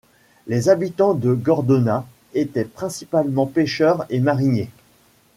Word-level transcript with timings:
Les 0.47 0.67
habitants 0.67 1.13
de 1.13 1.31
Gordona 1.35 2.07
étaient 2.33 2.65
principalement 2.65 3.45
pêcheurs 3.45 4.07
et 4.09 4.19
mariniers. 4.19 4.71